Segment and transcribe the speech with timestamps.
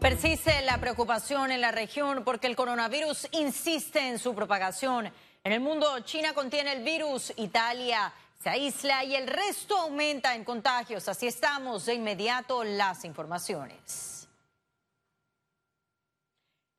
[0.00, 5.12] Persiste la preocupación en la región porque el coronavirus insiste en su propagación.
[5.44, 8.10] En el mundo, China contiene el virus, Italia
[8.42, 11.06] se aísla y el resto aumenta en contagios.
[11.06, 14.26] Así estamos de inmediato las informaciones.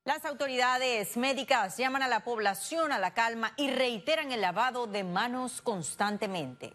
[0.04, 5.04] Las autoridades médicas llaman a la población a la calma y reiteran el lavado de
[5.04, 6.74] manos constantemente.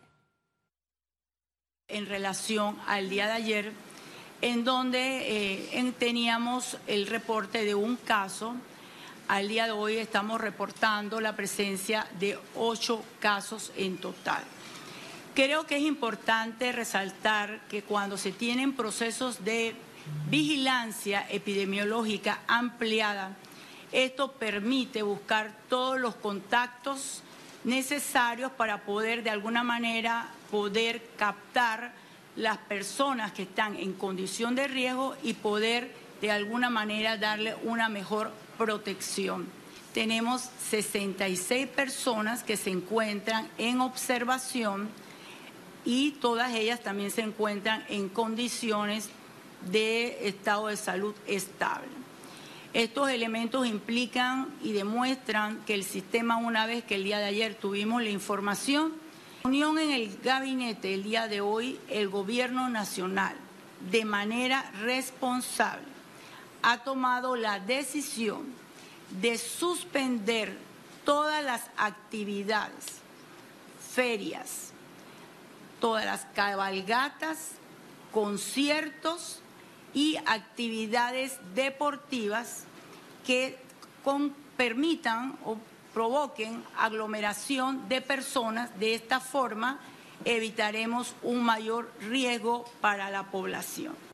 [1.89, 3.73] En relación al día de ayer,
[4.43, 8.55] en donde eh, teníamos el reporte de un caso.
[9.29, 14.43] Al día de hoy estamos reportando la presencia de ocho casos en total.
[15.35, 19.75] Creo que es importante resaltar que cuando se tienen procesos de
[20.31, 23.37] vigilancia epidemiológica ampliada,
[23.93, 27.23] esto permite buscar todos los contactos
[27.65, 31.93] necesarios para poder de alguna manera poder captar
[32.37, 35.91] las personas que están en condición de riesgo y poder
[36.21, 39.47] de alguna manera darle una mejor protección.
[39.93, 44.89] Tenemos 66 personas que se encuentran en observación
[45.85, 49.09] y todas ellas también se encuentran en condiciones
[49.71, 51.89] de estado de salud estable.
[52.75, 57.55] Estos elementos implican y demuestran que el sistema, una vez que el día de ayer
[57.55, 58.93] tuvimos la información,
[59.47, 63.37] Unión en el gabinete el día de hoy, el gobierno nacional,
[63.93, 65.87] de manera responsable,
[66.63, 68.43] ha tomado la decisión
[69.21, 70.59] de suspender
[71.05, 72.99] todas las actividades,
[73.95, 74.73] ferias,
[75.81, 77.53] todas las cabalgatas,
[78.11, 79.43] conciertos
[79.95, 82.65] y actividades deportivas
[83.25, 83.57] que
[84.57, 85.57] permitan o
[85.97, 88.69] provoquen aglomeración de personas.
[88.79, 89.79] De esta forma
[90.27, 94.06] evitaremos un mayor riesgo para la población.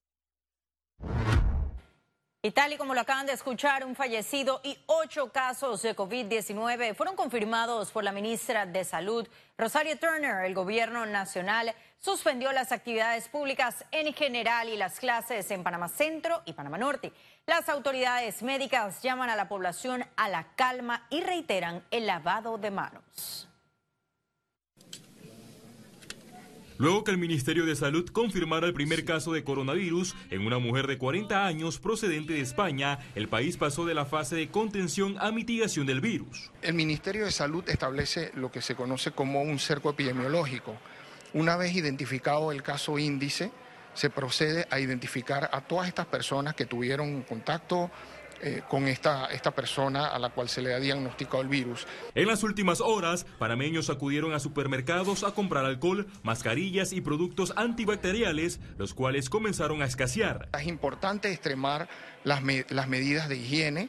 [2.45, 6.93] Y tal y como lo acaban de escuchar, un fallecido y ocho casos de COVID-19
[6.97, 10.45] fueron confirmados por la ministra de Salud, Rosario Turner.
[10.45, 16.43] El gobierno nacional suspendió las actividades públicas en general y las clases en Panamá Centro
[16.45, 17.13] y Panamá Norte.
[17.47, 22.73] Las autoridades médicas llaman a la población a la calma y reiteran el lavado de
[22.73, 23.49] manos.
[26.83, 30.89] Luego que el Ministerio de Salud confirmara el primer caso de coronavirus en una mujer
[30.89, 35.31] de 40 años procedente de España, el país pasó de la fase de contención a
[35.31, 36.51] mitigación del virus.
[36.61, 40.77] El Ministerio de Salud establece lo que se conoce como un cerco epidemiológico.
[41.35, 43.53] Una vez identificado el caso índice,
[43.95, 47.93] se procede a identificar a todas estas personas que tuvieron contacto
[48.45, 51.87] eh, con esta, esta persona a la cual se le ha diagnosticado el virus.
[52.17, 58.59] En las últimas horas, panameños acudieron a supermercados a comprar alcohol, mascarillas y productos antibacteriales,
[58.79, 60.49] los cuales comenzaron a escasear.
[60.59, 61.89] Es importante extremar
[62.25, 63.89] las, las medidas de higiene,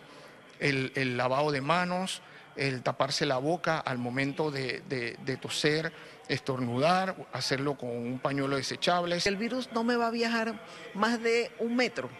[0.59, 2.22] el, el, lavado de manos,
[2.56, 5.91] el taparse la boca al momento de, de, de toser,
[6.28, 9.18] estornudar, hacerlo con un pañuelo desechable.
[9.25, 12.12] El virus no me va a viajar más de un metro.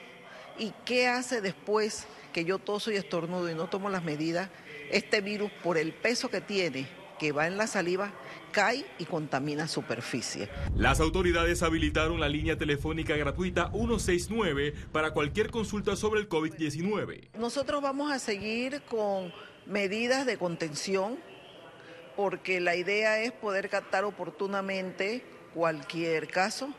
[0.58, 2.08] ¿Y qué hace después?
[2.34, 4.50] que yo toso y estornudo y no tomo las medidas,
[4.92, 6.88] este virus, por el peso que tiene,
[7.20, 8.12] que va en la saliva,
[8.52, 10.50] cae y contamina superficie.
[10.76, 17.30] Las autoridades habilitaron la línea telefónica gratuita 169 para cualquier consulta sobre el COVID-19.
[17.38, 19.32] Nosotros vamos a seguir con
[19.66, 21.18] medidas de contención
[22.18, 26.74] porque la idea es poder captar oportunamente cualquier caso,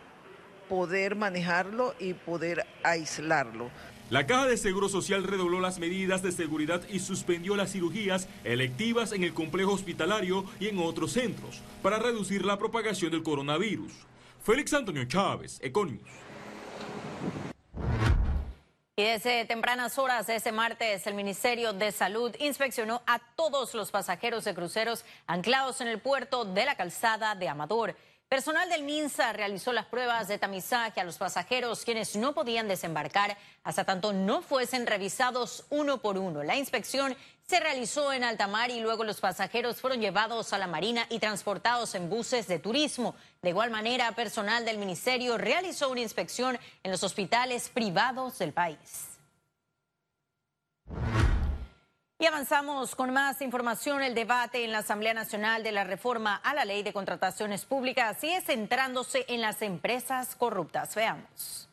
[0.68, 3.70] poder manejarlo y poder aislarlo.
[4.10, 9.12] La Caja de Seguro Social redobló las medidas de seguridad y suspendió las cirugías electivas
[9.12, 13.92] en el complejo hospitalario y en otros centros para reducir la propagación del coronavirus.
[14.42, 16.02] Félix Antonio Chávez, Econius.
[18.96, 23.90] Y desde tempranas horas de ese martes, el Ministerio de Salud inspeccionó a todos los
[23.90, 27.96] pasajeros de cruceros anclados en el puerto de la calzada de Amador.
[28.28, 33.36] Personal del MINSA realizó las pruebas de tamizaje a los pasajeros quienes no podían desembarcar
[33.62, 36.42] hasta tanto no fuesen revisados uno por uno.
[36.42, 37.16] La inspección
[37.46, 41.20] se realizó en alta mar y luego los pasajeros fueron llevados a la marina y
[41.20, 43.14] transportados en buses de turismo.
[43.42, 49.13] De igual manera, personal del ministerio realizó una inspección en los hospitales privados del país.
[52.24, 54.02] Y avanzamos con más información.
[54.02, 58.16] El debate en la Asamblea Nacional de la reforma a la ley de contrataciones públicas
[58.18, 60.94] sigue centrándose en las empresas corruptas.
[60.94, 61.68] Veamos.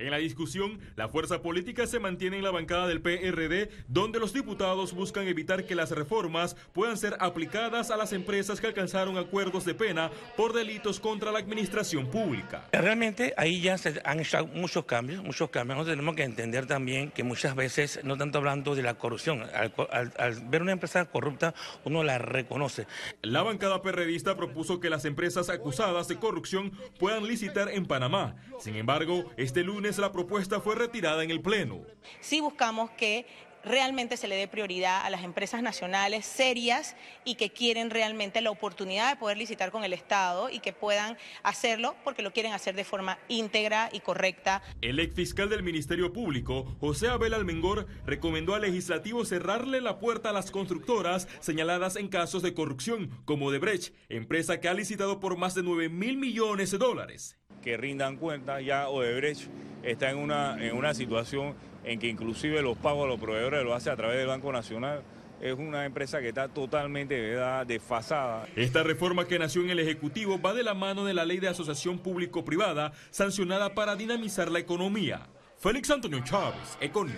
[0.00, 4.32] En la discusión, la fuerza política se mantiene en la bancada del PRD, donde los
[4.32, 9.66] diputados buscan evitar que las reformas puedan ser aplicadas a las empresas que alcanzaron acuerdos
[9.66, 12.66] de pena por delitos contra la administración pública.
[12.72, 15.76] Realmente ahí ya se han hecho muchos cambios, muchos cambios.
[15.76, 19.74] Nosotros tenemos que entender también que muchas veces, no tanto hablando de la corrupción, al,
[20.16, 21.54] al ver una empresa corrupta,
[21.84, 22.86] uno la reconoce.
[23.20, 28.36] La bancada perredista propuso que las empresas acusadas de corrupción puedan licitar en Panamá.
[28.60, 31.80] Sin embargo, este lunes la propuesta fue retirada en el Pleno.
[32.20, 33.26] Sí buscamos que
[33.64, 38.50] realmente se le dé prioridad a las empresas nacionales serias y que quieren realmente la
[38.50, 42.74] oportunidad de poder licitar con el Estado y que puedan hacerlo porque lo quieren hacer
[42.74, 44.62] de forma íntegra y correcta.
[44.80, 50.30] El ex fiscal del Ministerio Público, José Abel Almengor, recomendó al legislativo cerrarle la puerta
[50.30, 55.36] a las constructoras señaladas en casos de corrupción, como Debrecht, empresa que ha licitado por
[55.36, 59.48] más de 9 mil millones de dólares que rindan cuenta, ya Odebrecht
[59.82, 61.54] está en una, en una situación
[61.84, 65.02] en que inclusive los pagos a los proveedores lo hace a través del Banco Nacional.
[65.40, 67.14] Es una empresa que está totalmente
[67.66, 68.46] desfasada.
[68.56, 71.48] Esta reforma que nació en el Ejecutivo va de la mano de la ley de
[71.48, 75.26] asociación público-privada sancionada para dinamizar la economía.
[75.58, 77.16] Félix Antonio Chávez, Econius.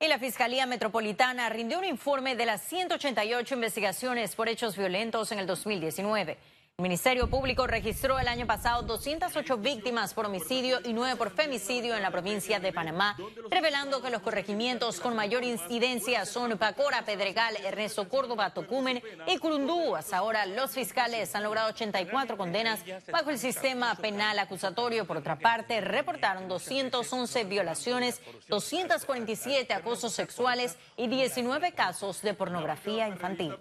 [0.00, 5.40] Y la Fiscalía Metropolitana rindió un informe de las 188 investigaciones por hechos violentos en
[5.40, 6.38] el 2019.
[6.78, 11.96] El Ministerio Público registró el año pasado 208 víctimas por homicidio y 9 por femicidio
[11.96, 13.16] en la provincia de Panamá,
[13.50, 19.96] revelando que los corregimientos con mayor incidencia son Pacora, Pedregal, Ernesto Córdoba, Tocumen y Curundú.
[19.96, 22.78] Hasta ahora los fiscales han logrado 84 condenas
[23.10, 25.04] bajo el sistema penal acusatorio.
[25.04, 33.52] Por otra parte, reportaron 211 violaciones, 247 acosos sexuales y 19 casos de pornografía infantil.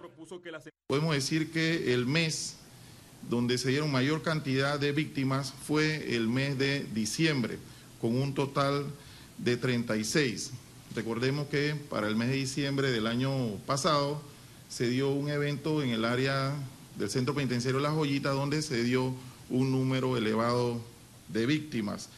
[0.86, 2.60] Podemos decir que el mes
[3.30, 7.58] donde se dieron mayor cantidad de víctimas fue el mes de diciembre,
[8.00, 8.86] con un total
[9.38, 10.52] de 36.
[10.96, 14.22] Recordemos que para el mes de diciembre del año pasado
[14.70, 16.54] se dio un evento en el área
[16.98, 19.14] del Centro Penitenciario La Joyita donde se dio
[19.50, 20.82] un número elevado
[21.28, 22.10] de víctimas.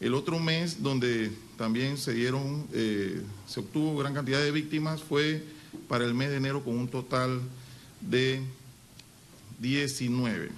[0.00, 5.42] El otro mes donde también se dieron, eh, se obtuvo gran cantidad de víctimas fue
[5.88, 7.40] para el mes de enero con un total
[8.00, 8.42] de
[9.58, 10.50] 19.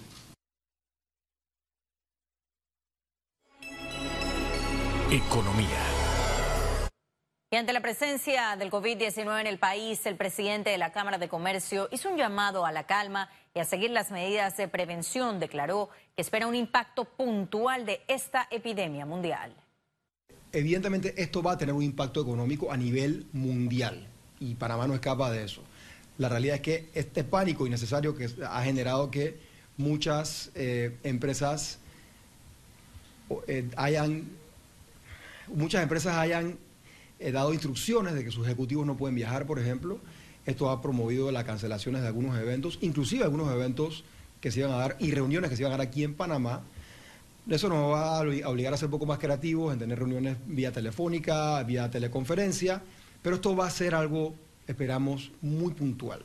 [5.10, 5.68] Economía.
[7.50, 11.28] Y ante la presencia del COVID-19 en el país, el presidente de la Cámara de
[11.28, 15.38] Comercio hizo un llamado a la calma y a seguir las medidas de prevención.
[15.38, 19.54] Declaró que espera un impacto puntual de esta epidemia mundial.
[20.52, 24.08] Evidentemente esto va a tener un impacto económico a nivel mundial
[24.40, 25.62] y Panamá no escapa de eso.
[26.18, 29.38] La realidad es que este pánico innecesario que ha generado que
[29.76, 31.78] muchas eh, empresas
[33.46, 34.24] eh, hayan,
[35.46, 36.58] muchas empresas hayan
[37.20, 40.00] eh, dado instrucciones de que sus ejecutivos no pueden viajar, por ejemplo.
[40.44, 44.04] Esto ha promovido las cancelaciones de algunos eventos, inclusive algunos eventos
[44.40, 46.62] que se iban a dar y reuniones que se iban a dar aquí en Panamá.
[47.48, 50.72] Eso nos va a obligar a ser un poco más creativos, en tener reuniones vía
[50.72, 52.82] telefónica, vía teleconferencia,
[53.22, 54.34] pero esto va a ser algo
[54.68, 56.24] esperamos muy puntual.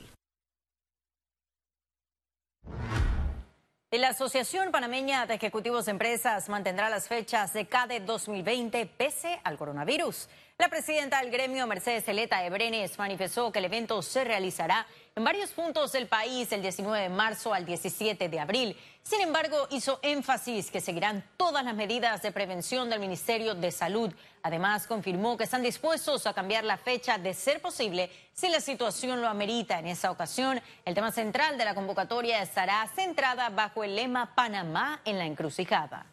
[3.90, 9.56] La Asociación Panameña de Ejecutivos de Empresas mantendrá las fechas de CADE 2020 pese al
[9.56, 10.30] coronavirus.
[10.59, 14.85] La presidenta del gremio, Mercedes Celeta Ebrenes, manifestó que el evento se realizará
[15.15, 18.77] en varios puntos del país el 19 de marzo al 17 de abril.
[19.01, 24.13] Sin embargo, hizo énfasis que seguirán todas las medidas de prevención del Ministerio de Salud.
[24.43, 29.22] Además, confirmó que están dispuestos a cambiar la fecha de ser posible si la situación
[29.22, 29.79] lo amerita.
[29.79, 35.01] En esa ocasión, el tema central de la convocatoria estará centrada bajo el lema Panamá
[35.03, 36.05] en la encrucijada.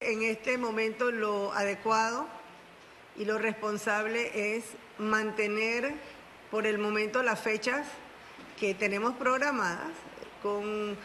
[0.00, 2.35] En este momento lo adecuado
[3.18, 4.64] y lo responsable es
[4.98, 5.94] mantener
[6.50, 7.86] por el momento las fechas
[8.58, 9.90] que tenemos programadas
[10.42, 10.96] con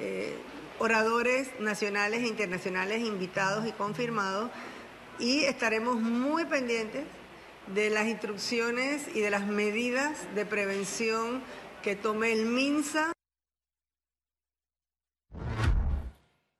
[0.00, 0.36] eh,
[0.78, 4.50] oradores nacionales e internacionales invitados y confirmados
[5.18, 7.04] y estaremos muy pendientes
[7.74, 11.42] de las instrucciones y de las medidas de prevención
[11.82, 13.12] que tome el MINSA.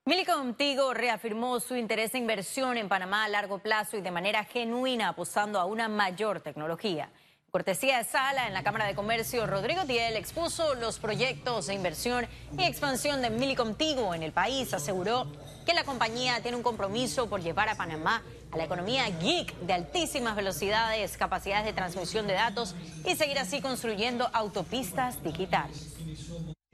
[0.08, 4.42] Milicom Tigo reafirmó su interés en inversión en Panamá a largo plazo y de manera
[4.42, 7.10] genuina, apostando a una mayor tecnología.
[7.50, 12.26] Cortesía de sala en la Cámara de Comercio, Rodrigo Tiel expuso los proyectos de inversión
[12.56, 14.72] y expansión de Milicom Tigo en el país.
[14.72, 15.26] Aseguró
[15.66, 19.74] que la compañía tiene un compromiso por llevar a Panamá a la economía geek de
[19.74, 22.74] altísimas velocidades, capacidades de transmisión de datos
[23.04, 25.98] y seguir así construyendo autopistas digitales.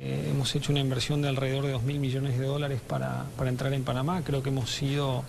[0.01, 3.73] Eh, hemos hecho una inversión de alrededor de 2 mil millones de dólares para, entrar
[3.73, 4.23] en Panamá.
[4.25, 5.23] Creo que hemos sido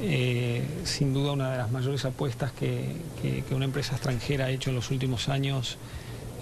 [0.00, 2.96] eh, sin duda una de las mayores apuestas que,
[3.52, 5.76] una empresa extranjera ha hecho en los últimos años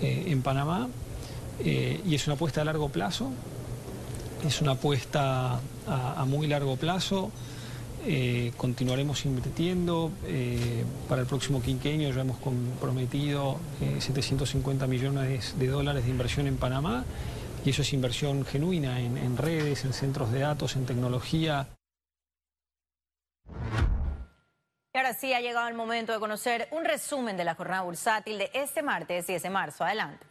[0.00, 0.88] eh, en Panamá.
[1.62, 3.30] y es una apuesta a largo plazo,
[4.46, 7.30] es una apuesta a, muy largo plazo.
[8.56, 10.10] Continuaremos invirtiendo.
[11.08, 13.58] para el próximo quinquenio ya hemos comprometido
[13.98, 17.04] 750 millones de dólares de inversión en Panamá
[17.66, 21.66] y eso es inversión genuina en, redes, en centros de datos, en tecnología.
[24.94, 28.38] Y ahora sí ha llegado el momento de conocer un resumen de la jornada bursátil
[28.38, 29.82] de este martes 10 de marzo.
[29.82, 30.24] Adelante.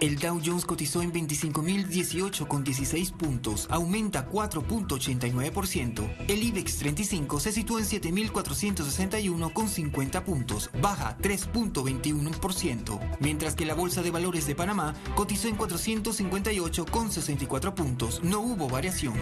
[0.00, 6.26] El Dow Jones cotizó en 25.018,16 puntos, aumenta 4.89%.
[6.28, 13.16] El IBEX 35 se situó en 7.461,50 puntos, baja 3.21%.
[13.20, 19.14] Mientras que la Bolsa de Valores de Panamá cotizó en 458,64 puntos, no hubo variación.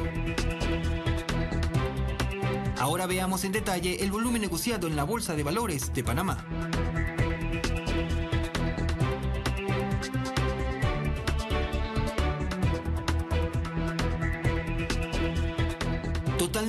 [2.78, 6.45] Ahora veamos en detalle el volumen negociado en la Bolsa de Valores de Panamá.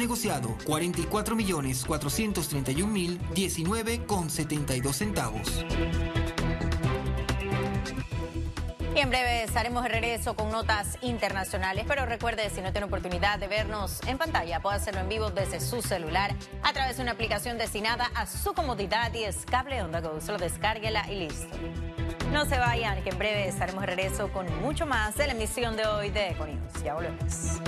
[0.06, 5.66] Negociado 44 millones 431 mil 19 con 72 centavos.
[8.96, 13.40] Y en breve estaremos de regreso con notas internacionales, pero recuerde, si no tiene oportunidad
[13.40, 17.14] de vernos en pantalla, puede hacerlo en vivo desde su celular a través de una
[17.14, 20.22] aplicación destinada a su comodidad y es cable onda go.
[20.22, 21.58] Solo descárguela y listo.
[22.32, 25.76] No se vayan, que en breve estaremos de regreso con mucho más de la emisión
[25.76, 26.84] de hoy de Econius.
[26.84, 27.60] Ya volvemos.